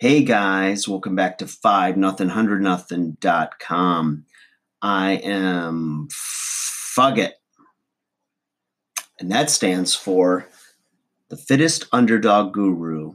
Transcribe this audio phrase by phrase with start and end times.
[0.00, 4.26] Hey guys, welcome back to five nothing hundred nothing dot com.
[4.80, 7.32] I am Fugget,
[9.18, 10.46] and that stands for
[11.30, 13.14] the fittest underdog guru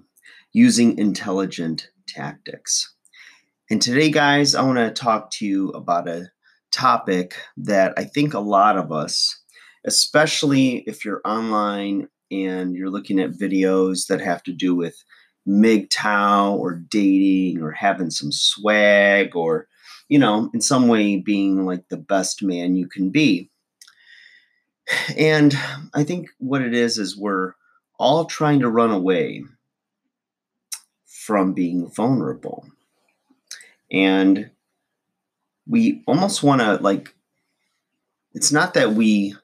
[0.52, 2.94] using intelligent tactics.
[3.70, 6.32] And today, guys, I want to talk to you about a
[6.74, 9.40] topic that I think a lot of us,
[9.86, 15.02] especially if you're online and you're looking at videos that have to do with
[15.48, 19.68] MGTOW or dating or having some swag or,
[20.08, 23.50] you know, in some way being like the best man you can be.
[25.18, 25.58] And
[25.94, 27.54] I think what it is is we're
[27.98, 29.44] all trying to run away
[31.06, 32.66] from being vulnerable.
[33.92, 34.50] And
[35.68, 37.16] we almost want to like,
[38.34, 39.36] it's not that we,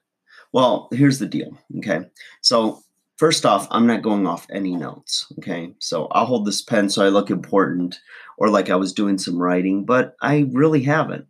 [0.52, 1.58] well, here's the deal.
[1.78, 2.02] Okay.
[2.42, 2.84] So
[3.20, 5.28] First off, I'm not going off any notes.
[5.40, 5.74] Okay.
[5.80, 8.00] So I'll hold this pen so I look important
[8.38, 11.26] or like I was doing some writing, but I really haven't.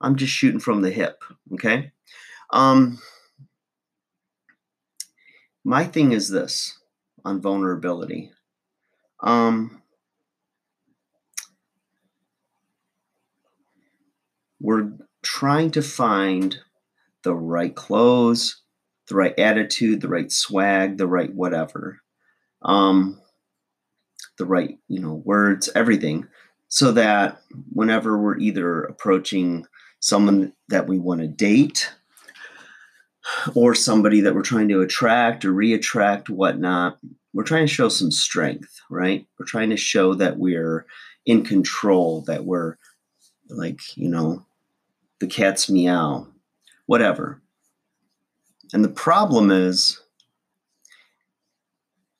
[0.00, 1.22] I'm just shooting from the hip.
[1.52, 1.92] Okay.
[2.54, 3.00] Um,
[5.62, 6.78] my thing is this
[7.22, 8.32] on vulnerability.
[9.22, 9.82] Um,
[14.58, 16.56] we're trying to find
[17.24, 18.62] the right clothes,
[19.10, 22.00] the right attitude, the right swag, the right whatever,
[22.62, 23.20] um,
[24.38, 26.26] the right you know words, everything,
[26.68, 29.66] so that whenever we're either approaching
[29.98, 31.92] someone that we want to date
[33.54, 36.98] or somebody that we're trying to attract or re-attract, whatnot,
[37.34, 39.26] we're trying to show some strength, right?
[39.38, 40.86] We're trying to show that we're
[41.26, 42.76] in control, that we're
[43.48, 44.46] like, you know,
[45.18, 46.28] the cat's meow,
[46.86, 47.42] whatever.
[48.72, 50.00] And the problem is,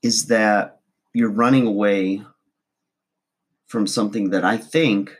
[0.02, 0.80] is that
[1.14, 2.22] you're running away
[3.66, 5.16] from something that I think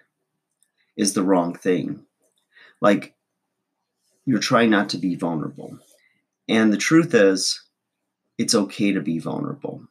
[0.96, 2.04] is the wrong thing.
[2.80, 3.14] Like
[4.26, 5.78] you're trying not to be vulnerable.
[6.48, 7.62] And the truth is,
[8.38, 9.86] it's okay to be vulnerable.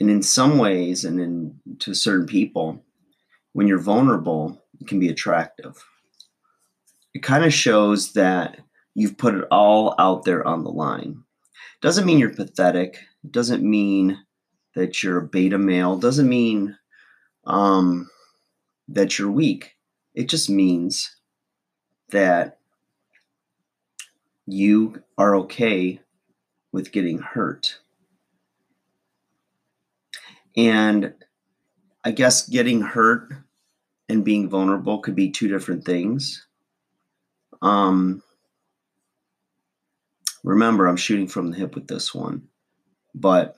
[0.00, 2.82] And in some ways, and in to certain people,
[3.52, 5.84] when you're vulnerable, it can be attractive.
[7.14, 8.58] It kind of shows that
[8.94, 11.22] You've put it all out there on the line.
[11.80, 12.98] Doesn't mean you're pathetic.
[13.28, 14.18] Doesn't mean
[14.74, 15.96] that you're a beta male.
[15.96, 16.76] Doesn't mean
[17.44, 18.10] um,
[18.88, 19.76] that you're weak.
[20.14, 21.16] It just means
[22.10, 22.58] that
[24.46, 26.00] you are okay
[26.72, 27.78] with getting hurt.
[30.56, 31.14] And
[32.04, 33.32] I guess getting hurt
[34.08, 36.46] and being vulnerable could be two different things.
[37.62, 38.22] Um,
[40.42, 42.48] Remember, I'm shooting from the hip with this one,
[43.14, 43.56] but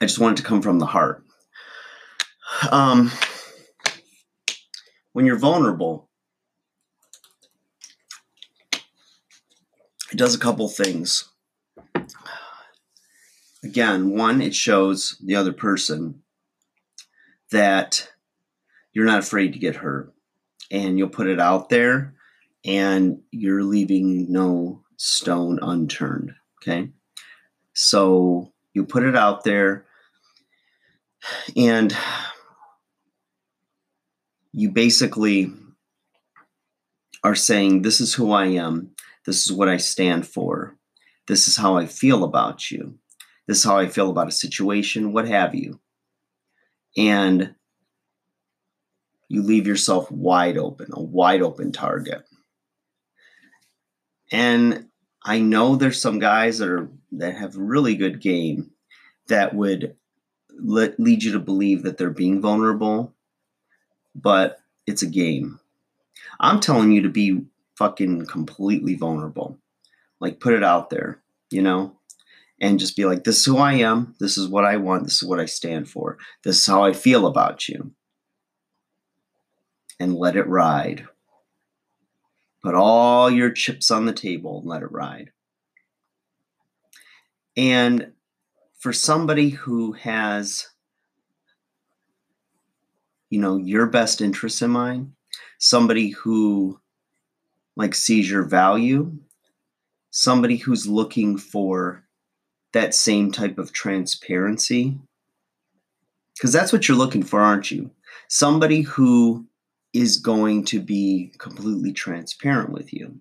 [0.00, 1.24] I just want it to come from the heart.
[2.70, 3.10] Um,
[5.12, 6.08] when you're vulnerable,
[10.12, 11.28] it does a couple things.
[13.64, 16.22] Again, one, it shows the other person
[17.50, 18.08] that
[18.92, 20.14] you're not afraid to get hurt
[20.70, 22.14] and you'll put it out there
[22.64, 26.34] and you're leaving no stone unturned.
[26.60, 26.90] Okay.
[27.72, 29.86] So you put it out there
[31.56, 31.96] and
[34.52, 35.52] you basically
[37.24, 38.90] are saying, This is who I am.
[39.24, 40.76] This is what I stand for.
[41.26, 42.98] This is how I feel about you.
[43.46, 45.80] This is how I feel about a situation, what have you.
[46.96, 47.54] And
[49.28, 52.24] you leave yourself wide open, a wide open target.
[54.32, 54.87] And
[55.28, 58.70] I know there's some guys that are that have really good game
[59.28, 59.94] that would
[60.58, 63.12] le- lead you to believe that they're being vulnerable,
[64.14, 65.60] but it's a game.
[66.40, 67.42] I'm telling you to be
[67.76, 69.58] fucking completely vulnerable.
[70.18, 71.98] Like put it out there, you know?
[72.58, 74.14] And just be like, this is who I am.
[74.18, 75.04] This is what I want.
[75.04, 76.16] This is what I stand for.
[76.42, 77.92] This is how I feel about you.
[80.00, 81.06] And let it ride.
[82.68, 85.30] Put all your chips on the table and let it ride.
[87.56, 88.12] And
[88.78, 90.68] for somebody who has,
[93.30, 95.14] you know, your best interests in mind,
[95.56, 96.78] somebody who
[97.74, 99.16] like sees your value,
[100.10, 102.04] somebody who's looking for
[102.72, 104.98] that same type of transparency.
[106.34, 107.90] Because that's what you're looking for, aren't you?
[108.28, 109.46] Somebody who
[109.98, 113.20] is going to be completely transparent with you.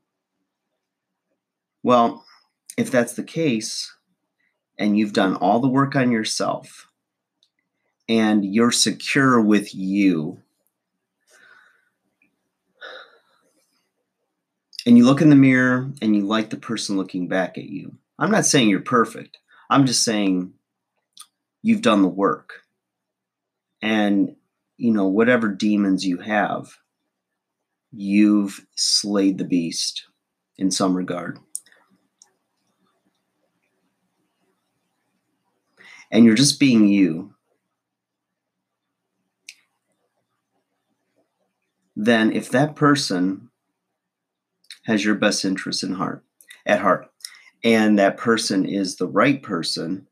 [1.81, 2.23] Well,
[2.77, 3.91] if that's the case,
[4.77, 6.87] and you've done all the work on yourself,
[8.07, 10.37] and you're secure with you,
[14.85, 17.95] and you look in the mirror and you like the person looking back at you,
[18.19, 19.39] I'm not saying you're perfect.
[19.67, 20.53] I'm just saying
[21.63, 22.61] you've done the work.
[23.81, 24.35] And,
[24.77, 26.77] you know, whatever demons you have,
[27.91, 30.05] you've slayed the beast
[30.57, 31.39] in some regard.
[36.11, 37.33] And you're just being you.
[41.95, 43.49] Then, if that person
[44.85, 46.23] has your best interest in heart,
[46.65, 47.09] at heart,
[47.63, 50.07] and that person is the right person,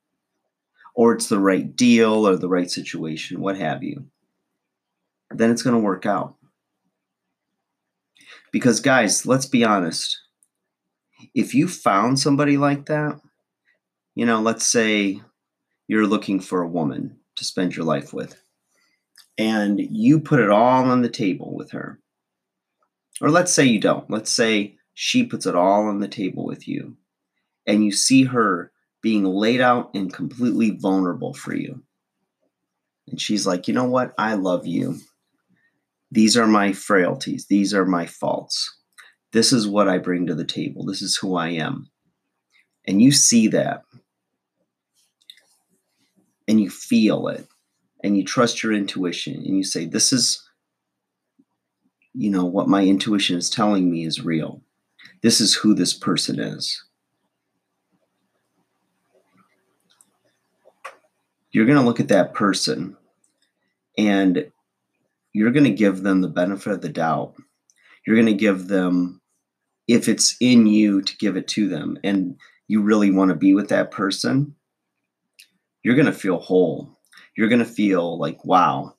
[0.96, 4.06] or it's the right deal or the right situation, what have you,
[5.30, 6.36] then it's going to work out.
[8.52, 10.20] Because, guys, let's be honest.
[11.34, 13.20] If you found somebody like that,
[14.16, 15.22] you know, let's say
[15.88, 18.42] you're looking for a woman to spend your life with,
[19.38, 22.00] and you put it all on the table with her.
[23.22, 24.10] Or let's say you don't.
[24.10, 26.96] Let's say she puts it all on the table with you,
[27.68, 28.72] and you see her
[29.02, 31.84] being laid out and completely vulnerable for you.
[33.08, 34.14] And she's like, you know what?
[34.18, 34.98] I love you.
[36.16, 37.48] These are my frailties.
[37.48, 38.74] These are my faults.
[39.34, 40.86] This is what I bring to the table.
[40.86, 41.90] This is who I am.
[42.88, 43.82] And you see that.
[46.48, 47.46] And you feel it.
[48.02, 49.34] And you trust your intuition.
[49.36, 50.42] And you say, this is,
[52.14, 54.62] you know, what my intuition is telling me is real.
[55.22, 56.82] This is who this person is.
[61.52, 62.96] You're going to look at that person
[63.98, 64.50] and
[65.36, 67.34] you're going to give them the benefit of the doubt.
[68.08, 69.20] You're going to give them,
[69.86, 72.38] if it's in you to give it to them and
[72.70, 74.56] you really want to be with that person,
[75.84, 76.90] you're going to feel whole.
[77.36, 78.96] You're going to feel like, wow,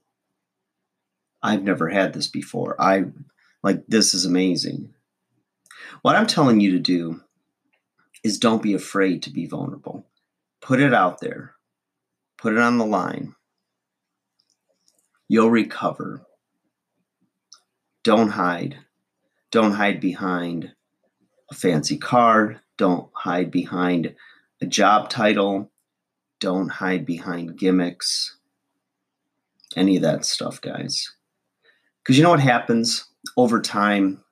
[1.43, 2.77] I've never had this before.
[2.79, 3.07] I
[3.63, 4.93] like this is amazing.
[6.03, 7.23] What I'm telling you to do
[8.23, 10.05] is don't be afraid to be vulnerable.
[10.61, 11.55] Put it out there.
[12.37, 13.36] Put it on the line.
[15.29, 16.23] You'll recover.
[18.05, 18.77] Don't hide.
[19.51, 20.73] Don't hide behind
[21.51, 22.61] a fancy car.
[22.77, 24.15] Don't hide behind
[24.61, 25.71] a job title.
[26.41, 28.37] Don't hide behind gimmicks.
[29.77, 31.11] Any of that stuff, guys.
[32.03, 33.07] Because you know what happens
[33.37, 34.23] over time?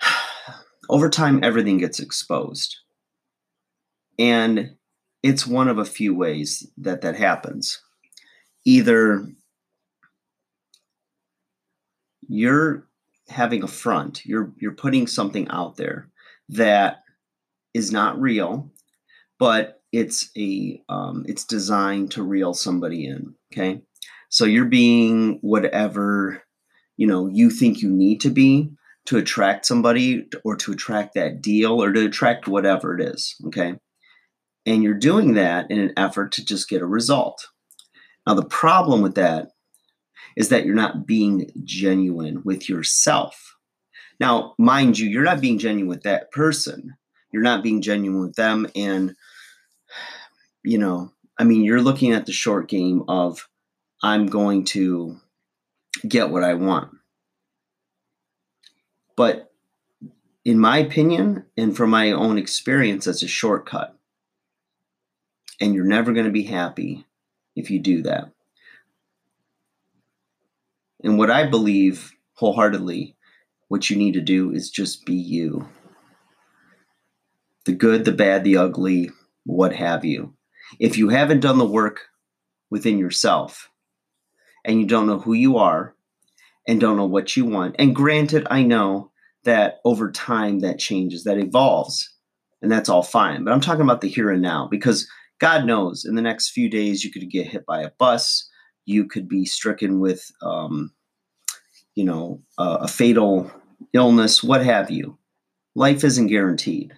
[0.88, 2.76] Over time, everything gets exposed.
[4.18, 4.76] And
[5.22, 7.80] it's one of a few ways that that happens.
[8.64, 9.26] Either
[12.32, 12.86] you're
[13.28, 16.08] having a front you're you're putting something out there
[16.48, 17.02] that
[17.74, 18.70] is not real
[19.38, 23.82] but it's a um, it's designed to reel somebody in okay?
[24.30, 26.42] So you're being whatever
[26.96, 28.70] you know you think you need to be
[29.06, 33.74] to attract somebody or to attract that deal or to attract whatever it is okay?
[34.64, 37.48] And you're doing that in an effort to just get a result.
[38.26, 39.48] Now the problem with that
[40.36, 43.56] is that you're not being genuine with yourself.
[44.20, 46.96] Now, mind you, you're not being genuine with that person.
[47.32, 48.66] You're not being genuine with them.
[48.76, 49.14] And,
[50.64, 53.48] you know, I mean, you're looking at the short game of,
[54.02, 55.18] I'm going to
[56.06, 56.90] get what I want.
[59.16, 59.52] But
[60.44, 63.96] in my opinion, and from my own experience, that's a shortcut.
[65.60, 67.06] And you're never going to be happy
[67.54, 68.30] if you do that.
[71.02, 73.16] And what I believe wholeheartedly,
[73.68, 75.68] what you need to do is just be you.
[77.64, 79.10] The good, the bad, the ugly,
[79.44, 80.34] what have you.
[80.78, 82.00] If you haven't done the work
[82.70, 83.70] within yourself
[84.64, 85.94] and you don't know who you are
[86.66, 89.10] and don't know what you want, and granted, I know
[89.44, 92.12] that over time that changes, that evolves,
[92.60, 93.44] and that's all fine.
[93.44, 95.08] But I'm talking about the here and now because
[95.40, 98.48] God knows in the next few days you could get hit by a bus,
[98.84, 100.92] you could be stricken with, um,
[101.94, 103.50] you know, a fatal
[103.92, 105.18] illness, what have you.
[105.74, 106.94] Life isn't guaranteed.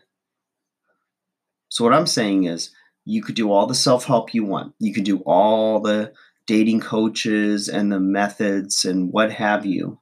[1.69, 2.71] So, what I'm saying is,
[3.05, 4.75] you could do all the self help you want.
[4.79, 6.12] You could do all the
[6.47, 9.99] dating coaches and the methods and what have you.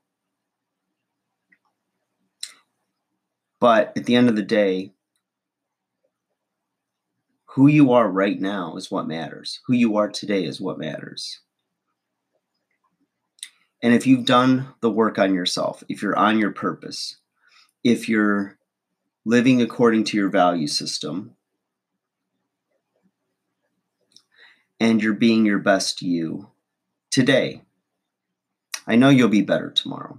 [3.61, 4.93] But at the end of the day,
[7.47, 9.61] who you are right now is what matters.
[9.67, 11.41] Who you are today is what matters.
[13.83, 17.17] And if you've done the work on yourself, if you're on your purpose,
[17.83, 18.57] if you're
[19.25, 21.37] living according to your value system,
[24.83, 26.49] and you're being your best you
[27.12, 27.62] today.
[28.85, 30.19] I know you'll be better tomorrow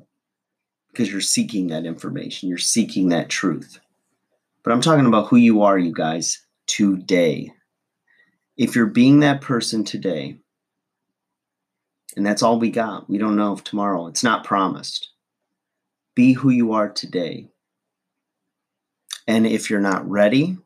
[0.90, 3.82] because you're seeking that information, you're seeking that truth.
[4.64, 7.52] But I'm talking about who you are, you guys, today.
[8.56, 10.40] If you're being that person today,
[12.16, 15.10] and that's all we got, we don't know if tomorrow, it's not promised.
[16.16, 17.50] Be who you are today.
[19.28, 20.58] And if you're not ready,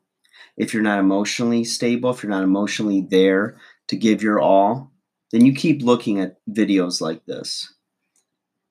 [0.56, 4.92] if you're not emotionally stable, if you're not emotionally there to give your all,
[5.30, 7.72] then you keep looking at videos like this.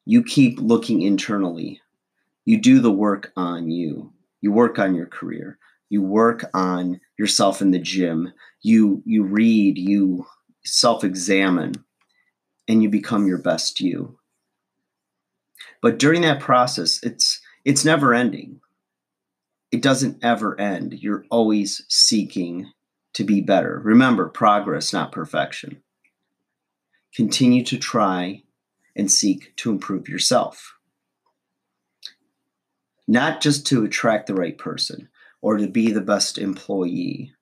[0.06, 1.82] You keep looking internally.
[2.46, 4.14] You do the work on you.
[4.42, 5.58] You work on your career.
[5.90, 8.34] You work on yourself in the gym.
[8.62, 10.26] You you read, you
[10.66, 11.74] self-examine
[12.68, 14.18] and you become your best you.
[15.82, 18.62] But during that process, it's it's never ending.
[19.72, 20.94] It doesn't ever end.
[20.94, 22.72] You're always seeking
[23.14, 23.82] to be better.
[23.84, 25.82] Remember, progress, not perfection.
[27.14, 28.44] Continue to try
[28.96, 30.76] and seek to improve yourself.
[33.08, 35.10] Not just to attract the right person
[35.42, 37.34] or to be the best employee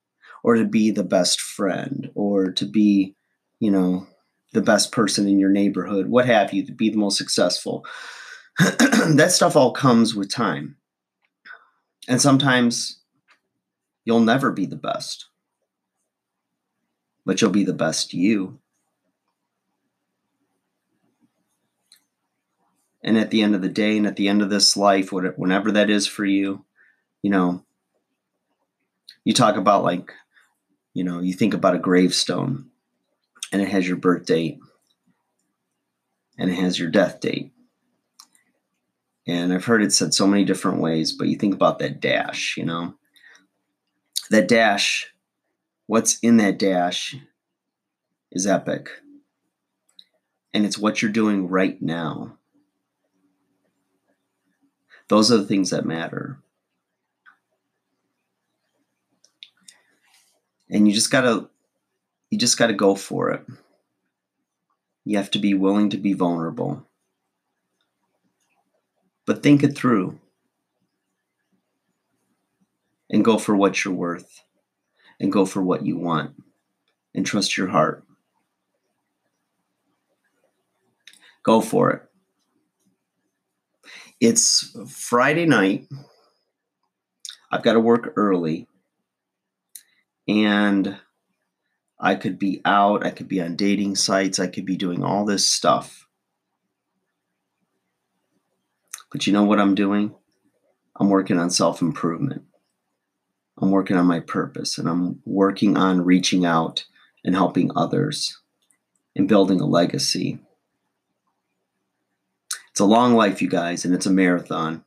[0.42, 3.14] or to be the best friend or to be,
[3.60, 4.06] you know,
[4.52, 7.84] the best person in your neighborhood, what have you, to be the most successful.
[8.58, 10.76] that stuff all comes with time.
[12.08, 13.00] And sometimes
[14.04, 15.26] you'll never be the best,
[17.24, 18.60] but you'll be the best you.
[23.02, 25.70] And at the end of the day, and at the end of this life, whenever
[25.72, 26.64] that is for you,
[27.22, 27.64] you know,
[29.24, 30.12] you talk about like,
[30.94, 32.70] you know, you think about a gravestone
[33.52, 34.58] and it has your birth date
[36.38, 37.52] and it has your death date.
[39.26, 42.56] And I've heard it said so many different ways, but you think about that dash,
[42.56, 42.94] you know,
[44.30, 45.12] that dash,
[45.86, 47.16] what's in that dash
[48.30, 48.90] is epic.
[50.54, 52.38] And it's what you're doing right now.
[55.08, 56.38] Those are the things that matter.
[60.70, 61.48] And you just got to
[62.30, 63.46] you just got to go for it.
[65.04, 66.86] You have to be willing to be vulnerable.
[69.24, 70.18] But think it through
[73.10, 74.42] and go for what you're worth
[75.20, 76.42] and go for what you want
[77.14, 78.04] and trust your heart.
[81.42, 82.02] Go for it.
[84.20, 85.88] It's Friday night.
[87.50, 88.66] I've got to work early.
[90.26, 90.98] And
[91.98, 95.24] I could be out, I could be on dating sites, I could be doing all
[95.24, 96.06] this stuff.
[99.10, 100.14] But you know what I'm doing?
[100.98, 102.42] I'm working on self improvement.
[103.58, 106.84] I'm working on my purpose and I'm working on reaching out
[107.24, 108.38] and helping others
[109.14, 110.38] and building a legacy.
[112.70, 114.84] It's a long life, you guys, and it's a marathon.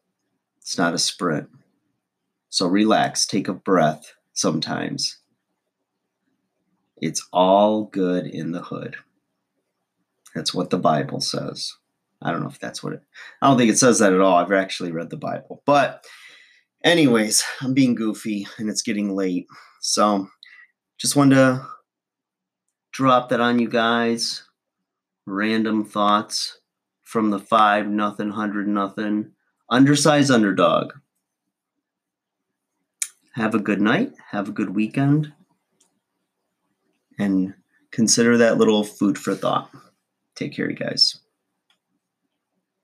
[0.61, 1.49] It's not a sprint.
[2.49, 5.17] So relax, take a breath sometimes.
[7.01, 8.97] It's all good in the hood.
[10.35, 11.73] That's what the Bible says.
[12.21, 13.01] I don't know if that's what it
[13.41, 14.35] I don't think it says that at all.
[14.35, 15.63] I've actually read the Bible.
[15.65, 16.05] But
[16.83, 19.47] anyways, I'm being goofy and it's getting late.
[19.81, 20.27] So
[20.97, 21.65] just wanted to
[22.91, 24.43] drop that on you guys.
[25.25, 26.59] Random thoughts
[27.03, 29.31] from the five nothing hundred nothing
[29.69, 30.91] undersized underdog.
[33.35, 34.13] Have a good night.
[34.31, 35.31] Have a good weekend.
[37.19, 37.53] And
[37.91, 39.69] consider that little food for thought.
[40.35, 41.19] Take care, you guys.